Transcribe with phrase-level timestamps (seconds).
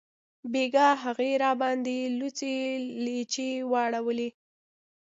[0.51, 2.53] بیګاه هغې راباندې لوڅې
[3.05, 4.29] لیچې واړولې